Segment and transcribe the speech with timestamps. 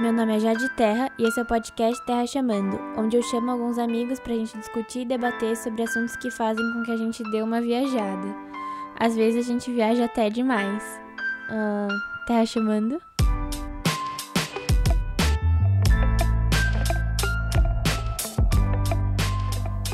[0.00, 3.50] Meu nome é Jade Terra e esse é o podcast Terra Chamando, onde eu chamo
[3.50, 7.22] alguns amigos pra gente discutir e debater sobre assuntos que fazem com que a gente
[7.30, 8.34] dê uma viajada.
[8.98, 10.82] Às vezes a gente viaja até demais.
[11.50, 11.88] Ah,
[12.26, 12.98] terra Chamando?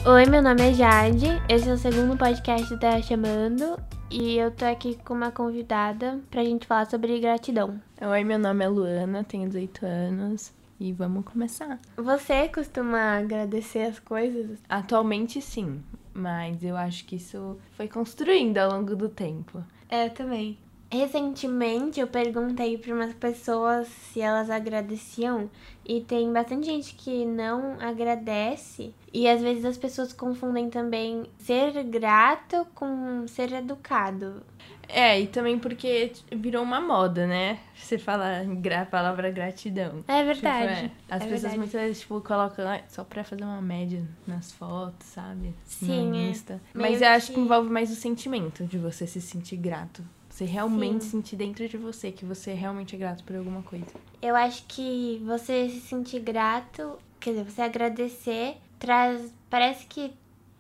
[0.07, 3.77] Oi, meu nome é Jade, esse é o segundo podcast do Terra Chamando
[4.09, 7.81] e eu tô aqui com uma convidada pra gente falar sobre gratidão.
[7.99, 11.81] Oi, meu nome é Luana, tenho 18 anos e vamos começar.
[11.97, 14.59] Você costuma agradecer as coisas?
[14.69, 15.83] Atualmente sim,
[16.13, 19.65] mas eu acho que isso foi construindo ao longo do tempo.
[19.89, 20.59] É, eu também.
[20.97, 25.51] Recentemente eu perguntei para umas pessoas se elas agradeciam
[25.85, 31.83] e tem bastante gente que não agradece e às vezes as pessoas confundem também ser
[31.85, 34.43] grato com ser educado.
[34.89, 37.59] É, e também porque virou uma moda, né?
[37.75, 40.05] Você fala a palavra gratidão.
[40.07, 40.83] É verdade.
[40.83, 41.15] Tipo, é.
[41.17, 41.59] As é pessoas verdade.
[41.59, 45.55] muitas vezes, tipo, colocam só pra fazer uma média nas fotos, sabe?
[45.65, 46.29] Sim, No é.
[46.31, 46.61] Insta.
[46.73, 50.03] Mas eu acho que que- envolve mais o sentimento de você se sentir grato.
[50.37, 51.13] Você realmente Sim.
[51.13, 53.87] sentir dentro de você que você realmente é grato por alguma coisa.
[54.21, 59.33] Eu acho que você se sentir grato, quer dizer, você agradecer, traz.
[59.49, 60.13] Parece que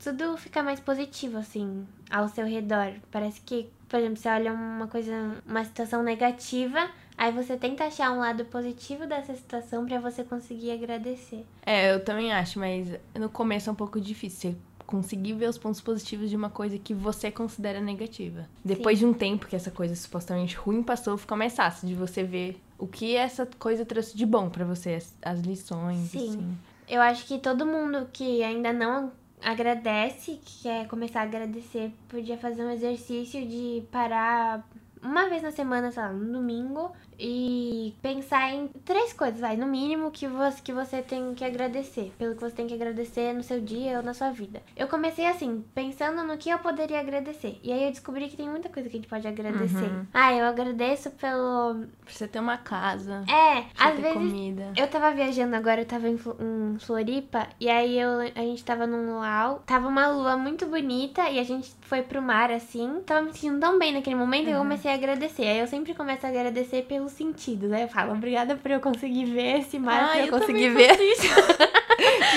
[0.02, 2.94] tudo fica mais positivo, assim, ao seu redor.
[3.10, 5.12] Parece que, por exemplo, você olha uma coisa,
[5.44, 6.88] uma situação negativa,
[7.19, 11.44] aí você tenta achar um lado positivo dessa situação pra você conseguir agradecer.
[11.66, 14.56] É, eu também acho, mas no começo é um pouco difícil.
[14.86, 18.48] Conseguir ver os pontos positivos de uma coisa que você considera negativa.
[18.64, 22.22] Depois de um tempo que essa coisa supostamente ruim passou, fica mais fácil de você
[22.22, 26.28] ver o que essa coisa trouxe de bom pra você, as, as lições, Sim.
[26.28, 26.58] assim.
[26.88, 29.10] Eu acho que todo mundo que ainda não
[29.42, 34.66] agradece, que quer começar a agradecer, podia fazer um exercício de parar
[35.02, 39.67] uma vez na semana, sei lá, no domingo, e pensar em três coisas, vai, no
[39.67, 43.42] mínimo, que você, que você tem que agradecer, pelo que você tem que agradecer no
[43.42, 44.62] seu dia ou na sua vida.
[44.77, 48.49] Eu comecei assim, pensando no que eu poderia agradecer, e aí eu descobri que tem
[48.49, 49.76] muita coisa que a gente pode agradecer.
[49.84, 50.06] Uhum.
[50.12, 51.87] Ah, eu agradeço pelo.
[52.05, 54.72] Pra você ter uma casa, É, às ter vezes comida.
[54.76, 58.87] eu tava viajando agora, eu tava em, em Floripa, e aí eu, a gente tava
[58.87, 63.22] num luau, tava uma lua muito bonita, e a gente foi pro mar, assim, tava
[63.22, 65.44] me sentindo tão bem naquele momento, e eu comecei a agradecer.
[65.47, 67.84] Aí eu sempre começo a agradecer pelos sentidos, né?
[67.84, 70.97] Eu falo, obrigada por eu conseguir ver esse mar, Ah, por eu, eu conseguir ver.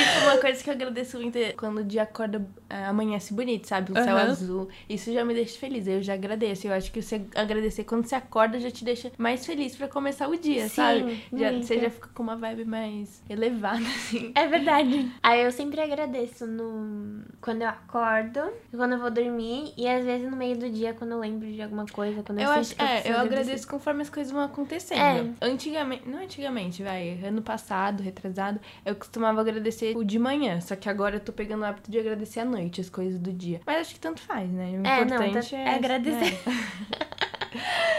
[0.05, 3.67] tipo, uma coisa que eu agradeço muito é quando o dia acorda, é, amanhece bonito,
[3.67, 3.91] sabe?
[3.91, 4.29] O céu Aham.
[4.29, 4.69] azul.
[4.87, 5.87] Isso já me deixa feliz.
[5.87, 6.67] Eu já agradeço.
[6.67, 10.27] Eu acho que você agradecer quando você acorda já te deixa mais feliz pra começar
[10.27, 11.23] o dia, Sim, sabe?
[11.33, 14.31] Já, você já fica com uma vibe mais elevada, assim.
[14.35, 15.11] É verdade.
[15.21, 18.39] Aí eu sempre agradeço no quando eu acordo,
[18.71, 21.61] quando eu vou dormir, e às vezes no meio do dia, quando eu lembro de
[21.61, 24.99] alguma coisa, quando eu, Eu acho, eu é, eu agradeço conforme as coisas vão acontecendo.
[25.41, 25.45] É.
[25.45, 30.89] Antigamente, não antigamente, vai, ano passado, retrasado, eu costumava agradecer o de manhã, só que
[30.89, 33.61] agora eu tô pegando o hábito de agradecer à noite, as coisas do dia.
[33.65, 34.65] Mas acho que tanto faz, né?
[34.71, 36.33] O É, não, importante tá- é, é agradecer.
[36.35, 37.98] É,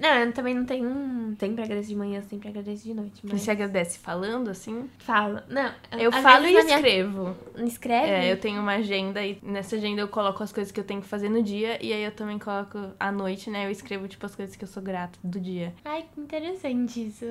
[0.00, 1.34] não, eu também não tenho um.
[1.38, 3.20] Sempre agradeço de manhã, sempre agradeço de noite.
[3.22, 4.88] Mas Você agradece falando, assim?
[4.98, 5.44] fala.
[5.48, 7.36] Não, Eu falo e na minha- escrevo.
[7.58, 8.08] Escreve?
[8.10, 11.00] É, eu tenho uma agenda e nessa agenda eu coloco as coisas que eu tenho
[11.02, 13.66] que fazer no dia e aí eu também coloco à noite, né?
[13.66, 15.72] Eu escrevo, tipo, as coisas que eu sou grata do dia.
[15.84, 17.24] Ai, que interessante isso.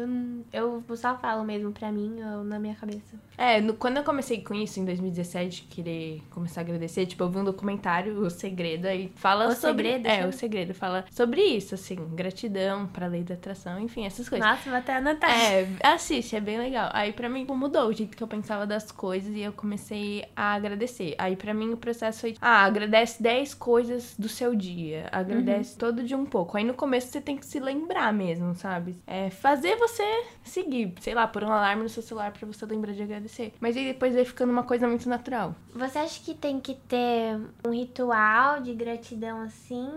[0.53, 3.17] Eu só falo mesmo pra mim ou na minha cabeça.
[3.37, 7.29] É, no- quando eu comecei com isso, em 2017, querer começar a agradecer, tipo, eu
[7.29, 9.83] vi um documentário, O Segredo, aí fala O sobre...
[9.91, 10.29] Segredo, É, chama?
[10.29, 14.47] O Segredo, fala sobre isso, assim, gratidão pra lei da atração, enfim, essas coisas.
[14.47, 15.29] Nossa, vou até anotar.
[15.29, 16.89] É, assiste, é bem legal.
[16.93, 20.53] Aí pra mim mudou o jeito que eu pensava das coisas e eu comecei a
[20.53, 21.15] agradecer.
[21.17, 25.77] Aí pra mim o processo foi, ah, agradece 10 coisas do seu dia, agradece Uhum.
[25.79, 26.57] todo de um pouco.
[26.57, 28.97] Aí no começo você tem que se lembrar mesmo, sabe?
[29.07, 30.03] É fazer você
[30.43, 33.53] seguir, sei lá, pôr um alarme no seu celular pra você lembrar de agradecer.
[33.59, 35.55] Mas aí depois vai ficando uma coisa muito natural.
[35.75, 39.87] Você acha que tem que ter um ritual de gratidão assim?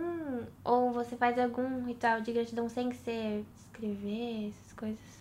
[0.64, 5.19] Ou você faz algum ritual de gratidão sem você escrever essas coisas?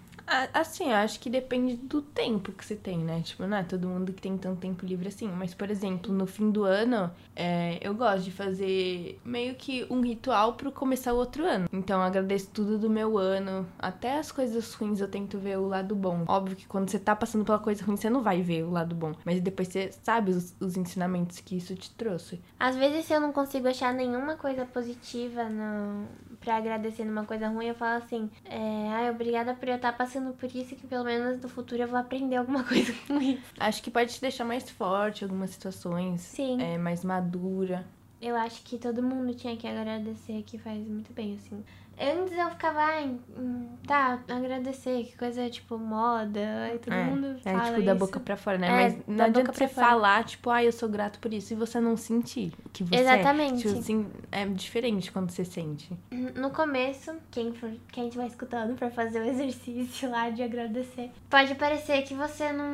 [0.54, 3.22] Assim, eu acho que depende do tempo que você tem, né?
[3.22, 5.28] Tipo, não é todo mundo que tem tanto tempo livre assim.
[5.28, 10.02] Mas, por exemplo, no fim do ano, é, eu gosto de fazer meio que um
[10.02, 11.68] ritual pro começar o outro ano.
[11.72, 13.68] Então, agradeço tudo do meu ano.
[13.80, 16.26] Até as coisas ruins eu tento ver o lado bom.
[16.28, 18.94] Óbvio que quando você tá passando pela coisa ruim, você não vai ver o lado
[18.94, 19.14] bom.
[19.26, 22.42] Mas depois você sabe os, os ensinamentos que isso te trouxe.
[22.60, 26.08] Às vezes, se eu não consigo achar nenhuma coisa positiva no...
[26.40, 30.09] pra agradecer numa coisa ruim, eu falo assim: é, ai, obrigada por eu estar passando
[30.40, 33.44] por isso, que pelo menos no futuro eu vou aprender alguma coisa com isso.
[33.60, 36.22] Acho que pode te deixar mais forte em algumas situações.
[36.22, 36.62] Sim.
[36.62, 37.86] É, mais madura.
[38.22, 41.64] Eu acho que todo mundo tinha que agradecer, que faz muito bem, assim.
[42.00, 47.28] Antes eu ficava, ai, hum, tá, agradecer, que coisa tipo moda, aí todo é, mundo
[47.44, 48.06] é fala tipo da isso.
[48.06, 48.68] boca pra fora, né?
[48.68, 49.88] É, Mas da não adianta boca pra você fora.
[49.88, 53.00] falar, tipo, ai, eu sou grato por isso, e você não sentir que você é.
[53.02, 53.68] Exatamente.
[53.68, 55.92] Tipo assim, é diferente quando você sente.
[56.36, 61.54] No começo, quem for, quem estiver escutando pra fazer o exercício lá de agradecer, pode
[61.56, 62.68] parecer que você não.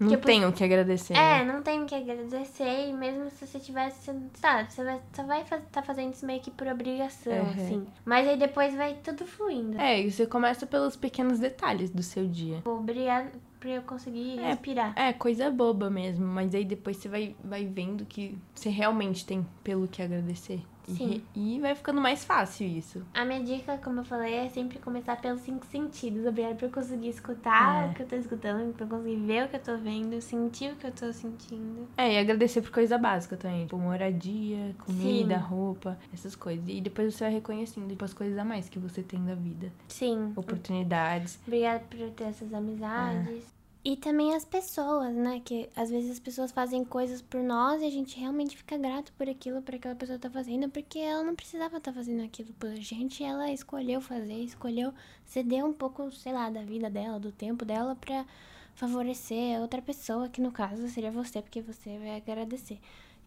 [0.00, 1.12] Não tipo, tem o que agradecer.
[1.12, 1.52] É, né?
[1.52, 4.10] não tem o que agradecer, e mesmo se você tivesse,
[4.40, 7.50] tá, você vai, só vai estar tá fazendo isso meio que por obrigação, Uhum.
[7.50, 7.86] assim.
[8.04, 9.78] Mas aí depois vai tudo fluindo.
[9.78, 12.62] É, e você começa pelos pequenos detalhes do seu dia.
[12.64, 13.30] Obrigado
[13.60, 14.46] pra eu conseguir É.
[14.48, 14.94] respirar.
[14.98, 19.46] É, coisa boba mesmo, mas aí depois você vai, vai vendo que você realmente tem
[19.62, 20.62] pelo que agradecer.
[20.90, 21.08] E Sim.
[21.08, 23.02] re- E, vai ficando mais fácil isso.
[23.14, 26.26] A minha dica, como eu falei, é sempre começar pelos cinco sentidos.
[26.26, 27.90] Obrigado por conseguir escutar É.
[27.90, 30.72] o que eu tô escutando, por eu conseguir ver o que eu tô vendo, sentir
[30.72, 31.88] o que eu tô sentindo.
[31.96, 33.62] É, e agradecer por coisa básica também.
[33.64, 35.44] Tipo, moradia, comida, Sim.
[35.44, 36.64] roupa, essas coisas.
[36.68, 39.72] E depois você vai reconhecendo tipo, as coisas a mais que você tem da vida.
[39.88, 40.32] Sim.
[40.36, 41.38] Oportunidades.
[41.46, 43.44] Obrigada por ter essas amizades.
[43.82, 45.40] E também as pessoas, né?
[45.42, 49.10] Que às vezes as pessoas fazem coisas por nós e a gente realmente fica grato
[49.14, 52.74] por aquilo, por aquela pessoa tá fazendo, porque ela não precisava estar fazendo aquilo por
[52.76, 54.92] gente, ela escolheu fazer, escolheu
[55.24, 58.26] ceder um pouco, sei lá, da vida dela, do tempo dela pra
[58.74, 62.78] favorecer outra pessoa, que no caso seria você, porque você vai agradecer.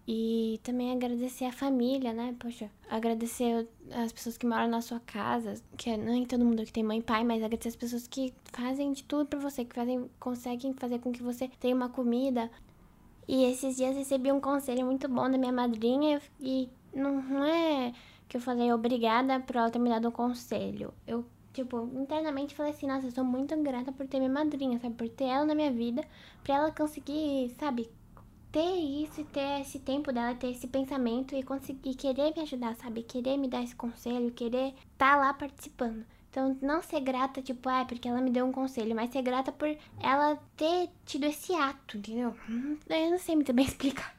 [0.06, 2.36] E também agradecer a família, né?
[2.38, 6.66] Poxa, agradecer as pessoas que moram na sua casa, que é- não é todo mundo
[6.66, 9.64] que tem mãe e pai, mas agradecer as pessoas que fazem de tudo pra você,
[9.64, 12.52] que fazem, conseguem fazer com que você tenha uma comida.
[13.28, 17.94] E esses dias recebi um conselho muito bom da minha madrinha e não, não é
[18.28, 20.94] que eu falei obrigada por ela ter me dado um conselho.
[21.08, 24.96] Eu, tipo, internamente falei assim, nossa, eu sou muito grata por ter minha madrinha, sabe?
[24.96, 26.04] Por ter ela na minha vida,
[26.44, 27.90] pra ela conseguir, sabe,
[28.54, 32.76] ter isso e ter esse tempo dela, ter esse pensamento e conseguir querer me ajudar,
[32.76, 33.02] sabe?
[33.04, 36.06] Querer me dar esse conselho, querer estar lá participando.
[36.30, 39.22] Então, não ser grata, tipo, ah, é porque ela me deu um conselho, mas ser
[39.24, 39.68] grata por
[40.00, 42.36] ela ter tido esse ato, entendeu?
[42.50, 44.16] Hum, Eu não sei muito bem explicar.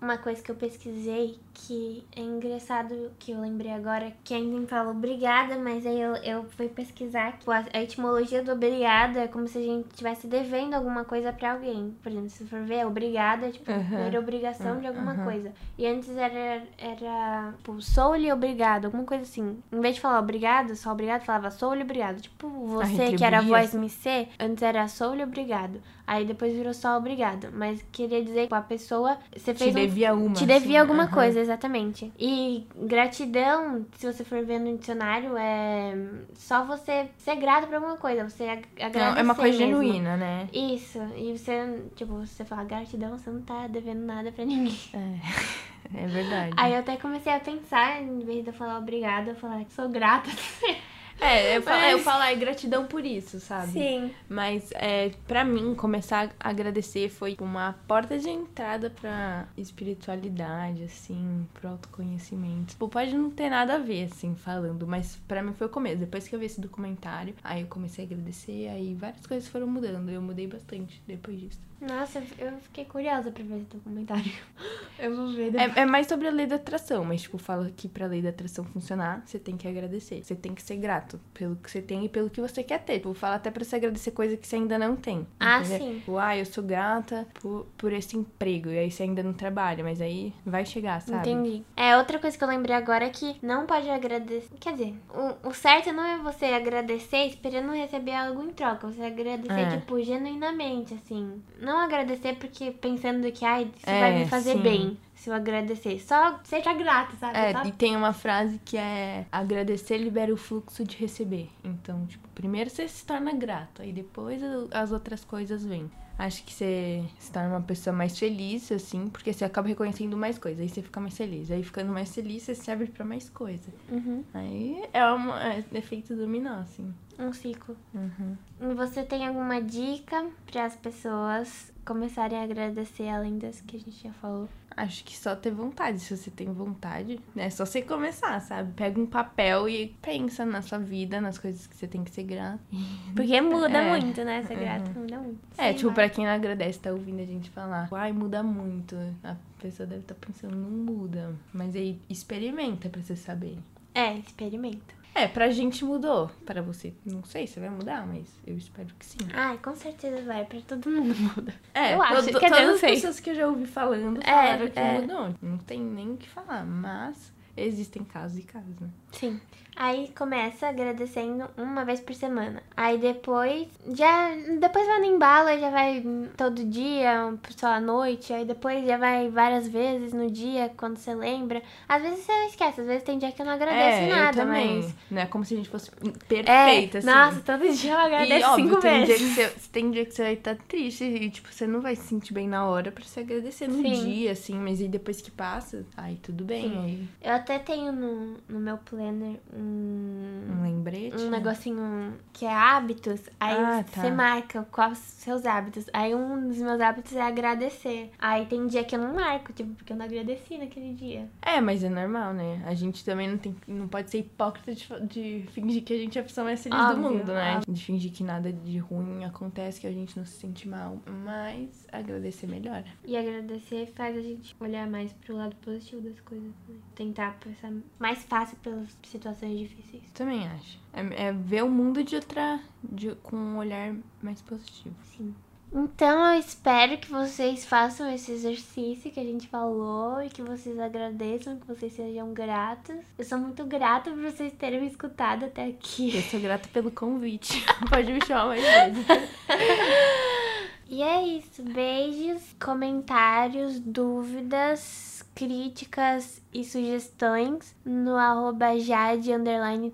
[0.00, 4.92] Uma coisa que eu pesquisei que é engraçado que eu lembrei agora, que ainda falou
[4.92, 9.58] obrigada, mas aí eu, eu fui pesquisar que a, etimologia do obrigado é como se
[9.58, 11.94] a gente estivesse devendo alguma coisa pra alguém.
[12.02, 13.98] Por exemplo, se for ver, obrigado é tipo, Aham.
[13.98, 15.24] era obrigação de alguma Aham.
[15.24, 15.52] coisa.
[15.78, 19.58] E antes era, era tipo, sou-lhe obrigado, alguma coisa assim.
[19.72, 22.20] Em vez de falar obrigado, só obrigado, falava sou-lhe obrigado.
[22.20, 25.80] Tipo, você que era a voz me ser, antes era sou-lhe obrigado.
[26.06, 27.48] Aí depois virou só obrigado.
[27.52, 29.18] Mas queria dizer que a pessoa.
[29.36, 30.34] Você Te fez um devia uma.
[30.34, 32.12] te devia assim, alguma coisa, exatamente.
[32.18, 35.94] E gratidão, se você for ver no dicionário, é
[36.34, 39.82] só você ser grato por alguma coisa, você ag- agradecer Não, é uma coisa mesmo.
[39.82, 40.48] genuína, né?
[40.52, 44.76] Isso, e você, tipo, você fala gratidão, você não tá devendo nada pra ninguém.
[44.94, 46.54] É, é verdade.
[46.56, 49.72] Aí eu até comecei a pensar, em vez de eu falar obrigada, eu falar que
[49.72, 50.30] sou grata.
[51.26, 53.72] É, eu falo, Mas- eu falo é gratidão por isso, sabe?
[53.72, 54.10] Sim.
[54.28, 61.46] Mas é, para mim, começar a agradecer foi uma porta de entrada pra espiritualidade, assim,
[61.54, 62.66] pro autoconhecimento.
[62.70, 65.96] Tipo, pode não ter nada a ver, assim, falando, mas pra mim foi o começo.
[65.98, 69.66] Depois que eu vi esse documentário, aí eu comecei a agradecer, aí várias coisas foram
[69.66, 70.08] mudando.
[70.10, 71.66] Eu mudei bastante depois disso.
[71.80, 74.24] Nossa, eu fiquei curiosa pra ver esse documentário.
[74.98, 75.76] Eu vou ver depois.
[75.76, 78.30] É, é mais sobre a lei da atração, mas, tipo, fala que pra lei da
[78.30, 80.24] atração funcionar, você tem que agradecer.
[80.24, 82.94] Você tem que ser grato pelo que você tem e pelo que você quer ter.
[82.98, 85.26] Tipo, fala até pra você agradecer coisa que você ainda não tem.
[85.38, 85.78] Ah, entendeu?
[85.78, 85.98] sim.
[85.98, 88.68] Tipo, ah, eu sou grata por, por esse emprego.
[88.70, 91.30] E aí você ainda não trabalha, mas aí vai chegar, sabe?
[91.30, 91.62] Entendi.
[91.76, 94.48] É, outra coisa que eu lembrei agora é que não pode agradecer.
[94.60, 94.94] Quer dizer,
[95.42, 98.86] o, o certo não é você agradecer esperando receber algo em troca.
[98.86, 99.76] Você agradecer, É.
[99.78, 101.42] tipo, genuinamente, assim.
[101.60, 104.60] Não agradecer porque pensando que, ai, isso É, vai me fazer sim.
[104.62, 105.98] bem se eu agradecer.
[106.00, 107.36] Só seja grato, sabe?
[107.36, 111.50] É, Só- e tem uma frase que é agradecer libera o fluxo de receber.
[111.64, 115.90] Então, tipo, primeiro você se torna grato, aí depois as outras coisas vêm.
[116.18, 120.38] Acho que você se torna uma pessoa mais feliz, assim, porque você acaba reconhecendo mais
[120.38, 121.50] coisas, aí você fica mais feliz.
[121.50, 123.68] Aí ficando mais feliz, você se abre pra mais coisa.
[123.90, 124.24] Uhum.
[124.32, 126.94] Aí é um é efeito dominó, assim.
[127.18, 127.76] Um ciclo.
[127.94, 128.74] Uhum.
[128.76, 134.02] Você tem alguma dica para as pessoas começarem a agradecer além das que a gente
[134.02, 134.48] já falou?
[134.76, 136.00] Acho que só ter vontade.
[136.00, 138.72] Se você tem vontade, é só você começar, sabe?
[138.74, 142.24] Pega um papel e pensa na sua vida, nas coisas que você tem que ser
[142.24, 142.60] grato.
[143.16, 143.88] Porque muda É.
[143.98, 144.42] muito, né?
[144.42, 145.38] Ser grato muda muito.
[145.56, 145.94] É, Sei tipo, lá.
[145.94, 147.88] pra quem não agradece, tá ouvindo a gente falar.
[147.92, 148.94] Ai, muda muito.
[149.24, 151.34] A pessoa deve estar pensando, não muda.
[151.54, 153.56] Mas aí experimenta pra você saber.
[153.94, 154.94] É, experimenta.
[155.16, 156.30] É, pra gente mudou.
[156.44, 159.18] Pra você, não sei se vai mudar, mas eu espero que sim.
[159.32, 161.54] Ai, com certeza vai, pra todo mundo muda.
[161.74, 164.20] É, Eu acho, todo- quer dizer, todas não as pessoas que eu já ouvi falando
[164.22, 165.00] É, falaram que é.
[165.00, 165.34] mudou.
[165.40, 168.88] Não tem nem o que falar, mas existem casos e casos, né?
[169.12, 169.40] Sim.
[169.78, 172.62] Aí começa agradecendo uma vez por semana.
[172.74, 174.30] Aí depois, já.
[174.58, 176.02] Depois vai no embalo, já vai
[176.34, 178.32] todo dia, só à noite.
[178.32, 181.62] Aí depois já vai várias vezes no dia, quando você lembra.
[181.86, 184.46] Às vezes você esquece, às vezes tem dia que eu não agradeço é, nada, eu
[184.46, 184.76] também.
[184.82, 184.94] mas.
[185.10, 187.06] Não é como se a gente fosse É, perfeita, assim.
[187.06, 189.34] nossa, todo dia eu agradeço e, óbvio, cinco tem dia, vezes.
[189.34, 192.04] que você, tem dia que você vai estar triste e, tipo, você não vai se
[192.04, 194.04] sentir bem na hora pra se agradecer no Sim.
[194.06, 194.54] dia, assim.
[194.54, 196.62] Mas aí depois que passa, aí tudo bem.
[196.70, 196.78] Sim.
[196.78, 200.42] Aí Eu até tenho no, no meu planner um.
[200.50, 201.22] um lembrete.
[201.22, 204.00] Um negocinho que é hábitos, aí Ah, tá.
[204.02, 205.86] você marca quais os seus hábitos.
[205.92, 208.10] Aí um dos meus hábitos é agradecer.
[208.18, 211.28] Aí tem dia que eu não marco, tipo, porque eu não agradeci naquele dia.
[211.42, 212.62] É, mas é normal, né?
[212.66, 216.18] A gente também não tem, não pode ser hipócrita de, de fingir que a gente
[216.18, 217.56] é a pessoa mais feliz do Óbvio, mundo, né?
[217.56, 217.72] óbvio.
[217.74, 220.98] De fingir que nada de ruim acontece, que a gente não se sente mal.
[221.24, 222.84] Mas agradecer melhora.
[223.04, 226.74] E agradecer faz a gente olhar mais pro lado positivo das coisas, né?
[226.94, 230.02] Tentar pensar mais fácil pelas situações difíceis.
[230.12, 230.75] Também acho.
[230.92, 232.60] É, é ver o mundo de outra.
[232.82, 234.94] De, com um olhar mais positivo.
[235.16, 235.34] Sim.
[235.72, 240.78] Então eu espero que vocês façam esse exercício que a gente falou e que vocês
[240.78, 242.96] agradeçam, que vocês sejam gratos.
[243.18, 246.16] Eu sou muito grata por vocês terem me escutado até aqui.
[246.16, 247.64] Eu sou grata pelo convite.
[247.90, 249.06] Pode me chamar mais vezes.
[250.88, 251.64] E é isso.
[251.64, 259.32] Beijos, comentários, dúvidas, críticas e sugestões no arroba jade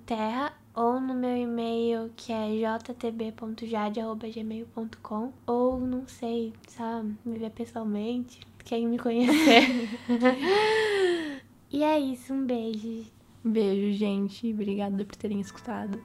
[0.04, 2.48] terra ou no meu e-mail que é
[2.78, 9.88] jtb.jade.gmail.com ou não sei, só me ver pessoalmente, quem me conhecer.
[11.70, 13.04] e é isso, um beijo.
[13.44, 14.52] Beijo, gente.
[14.52, 16.00] Obrigada por terem escutado.